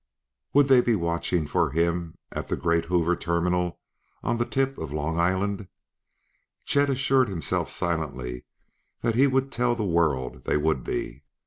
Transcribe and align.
_"Would 0.53 0.67
they 0.67 0.81
be 0.81 0.95
watching 0.95 1.45
for 1.45 1.69
him 1.69 2.15
at 2.31 2.47
the 2.47 2.55
great 2.55 2.85
Hoover 2.85 3.15
Terminal 3.15 3.79
on 4.23 4.37
the 4.37 4.47
tip 4.47 4.75
of 4.79 4.91
Long 4.91 5.19
Island? 5.19 5.67
Chet 6.65 6.89
assured 6.89 7.29
himself 7.29 7.69
silently 7.69 8.45
that 9.01 9.13
he 9.13 9.27
would 9.27 9.51
tell 9.51 9.75
the 9.75 9.85
world 9.85 10.45
they 10.45 10.57
would 10.57 10.83
be. 10.83 11.21